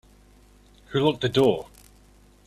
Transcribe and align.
Who 0.87 0.99
locked 1.01 1.21
the 1.21 1.29
door? 1.29 1.67